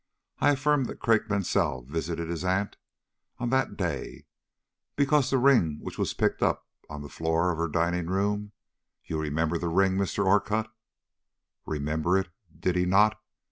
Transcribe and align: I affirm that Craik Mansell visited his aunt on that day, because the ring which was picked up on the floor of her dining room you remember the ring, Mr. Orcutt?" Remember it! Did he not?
I 0.39 0.49
affirm 0.53 0.85
that 0.85 0.99
Craik 0.99 1.29
Mansell 1.29 1.83
visited 1.83 2.27
his 2.27 2.43
aunt 2.43 2.75
on 3.37 3.51
that 3.51 3.77
day, 3.77 4.25
because 4.95 5.29
the 5.29 5.37
ring 5.37 5.77
which 5.79 5.99
was 5.99 6.15
picked 6.15 6.41
up 6.41 6.67
on 6.89 7.03
the 7.03 7.07
floor 7.07 7.51
of 7.51 7.59
her 7.59 7.67
dining 7.67 8.07
room 8.07 8.51
you 9.05 9.19
remember 9.19 9.59
the 9.59 9.67
ring, 9.67 9.97
Mr. 9.99 10.25
Orcutt?" 10.25 10.71
Remember 11.67 12.17
it! 12.17 12.29
Did 12.59 12.75
he 12.77 12.85
not? 12.87 13.21